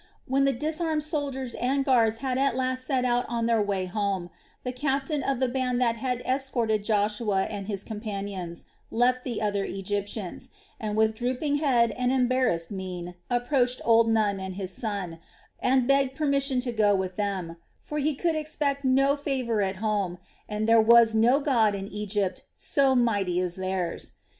When 0.27 0.45
the 0.45 0.51
disarmed 0.51 1.03
soldiers 1.03 1.53
and 1.53 1.85
guards 1.85 2.23
at 2.23 2.55
last 2.55 2.85
set 2.85 3.05
out 3.05 3.23
on 3.29 3.45
their 3.45 3.61
way 3.61 3.85
home, 3.85 4.31
the 4.63 4.71
captain 4.71 5.21
of 5.21 5.39
the 5.39 5.47
band 5.47 5.79
that 5.79 5.97
had 5.97 6.21
escorted 6.21 6.83
Joshua 6.83 7.43
and 7.43 7.67
his 7.67 7.83
companions 7.83 8.65
left 8.89 9.23
the 9.23 9.39
other 9.43 9.63
Egyptians, 9.63 10.49
and 10.79 10.97
with 10.97 11.13
drooping 11.13 11.57
head 11.57 11.91
and 11.91 12.11
embarrassed 12.11 12.71
mien 12.71 13.13
approached 13.29 13.79
old 13.85 14.09
Nun 14.09 14.39
and 14.39 14.55
his 14.55 14.71
son, 14.73 15.19
and 15.59 15.87
begged 15.87 16.15
permission 16.15 16.59
to 16.61 16.71
go 16.71 16.95
with 16.95 17.15
them; 17.15 17.57
for 17.79 17.99
he 17.99 18.15
could 18.15 18.33
expect 18.35 18.83
no 18.83 19.15
favor 19.15 19.61
at 19.61 19.75
home 19.75 20.17
and 20.49 20.67
there 20.67 20.81
was 20.81 21.13
no 21.13 21.39
God 21.39 21.75
in 21.75 21.87
Egypt 21.87 22.43
so 22.57 22.95
mighty 22.95 23.39
as 23.39 23.55
theirs. 23.55 24.13